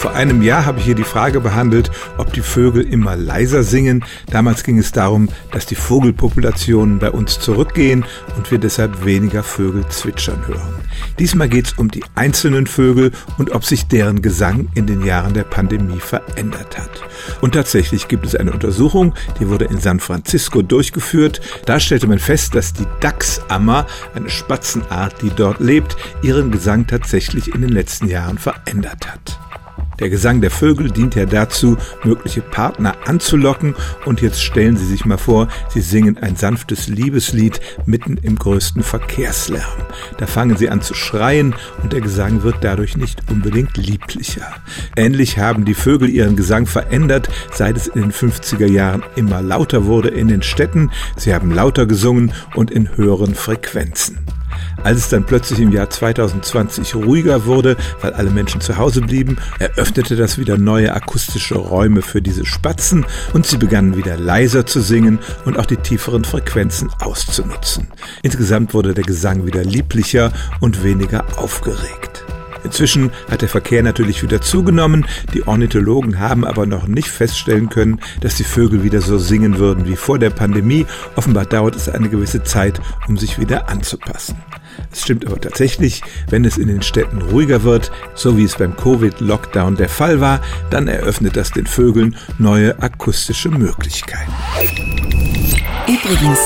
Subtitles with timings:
[0.00, 4.02] Vor einem Jahr habe ich hier die Frage behandelt, ob die Vögel immer leiser singen.
[4.30, 9.86] Damals ging es darum, dass die Vogelpopulationen bei uns zurückgehen und wir deshalb weniger Vögel
[9.90, 10.74] zwitschern hören.
[11.18, 15.34] Diesmal geht es um die einzelnen Vögel und ob sich deren Gesang in den Jahren
[15.34, 17.02] der Pandemie verändert hat.
[17.42, 21.42] Und tatsächlich gibt es eine Untersuchung, die wurde in San Francisco durchgeführt.
[21.66, 27.54] Da stellte man fest, dass die Dachsammer, eine Spatzenart, die dort lebt, ihren Gesang tatsächlich
[27.54, 29.38] in den letzten Jahren verändert hat.
[30.00, 33.74] Der Gesang der Vögel dient ja dazu, mögliche Partner anzulocken
[34.06, 38.82] und jetzt stellen Sie sich mal vor, Sie singen ein sanftes Liebeslied mitten im größten
[38.82, 39.62] Verkehrslärm.
[40.18, 44.54] Da fangen Sie an zu schreien und der Gesang wird dadurch nicht unbedingt lieblicher.
[44.96, 49.84] Ähnlich haben die Vögel ihren Gesang verändert, seit es in den 50er Jahren immer lauter
[49.84, 50.90] wurde in den Städten.
[51.16, 54.18] Sie haben lauter gesungen und in höheren Frequenzen.
[54.82, 59.36] Als es dann plötzlich im Jahr 2020 ruhiger wurde, weil alle Menschen zu Hause blieben,
[59.58, 64.80] eröffnete das wieder neue akustische Räume für diese Spatzen und sie begannen wieder leiser zu
[64.80, 67.88] singen und auch die tieferen Frequenzen auszunutzen.
[68.22, 72.09] Insgesamt wurde der Gesang wieder lieblicher und weniger aufgeregt.
[72.64, 78.00] Inzwischen hat der Verkehr natürlich wieder zugenommen, die Ornithologen haben aber noch nicht feststellen können,
[78.20, 80.86] dass die Vögel wieder so singen würden wie vor der Pandemie.
[81.16, 84.36] Offenbar dauert es eine gewisse Zeit, um sich wieder anzupassen.
[84.92, 88.76] Es stimmt aber tatsächlich, wenn es in den Städten ruhiger wird, so wie es beim
[88.76, 94.32] Covid-Lockdown der Fall war, dann eröffnet das den Vögeln neue akustische Möglichkeiten.
[95.86, 96.40] Übrigens,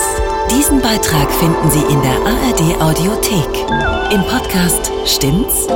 [0.50, 4.12] diesen Beitrag finden Sie in der ARD Audiothek.
[4.12, 5.66] Im Podcast Stimmt's?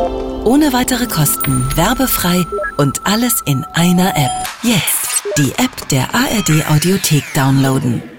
[0.48, 2.46] Ohne weitere Kosten, werbefrei
[2.78, 4.30] und alles in einer App.
[4.62, 8.17] Jetzt die App der ARD Audiothek downloaden.